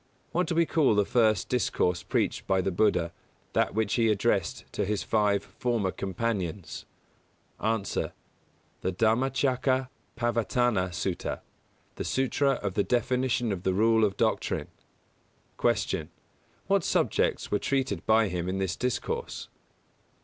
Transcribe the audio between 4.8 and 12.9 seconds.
his five former companions? A. The Dhammacakka ppavattana sutta the Sūtra of the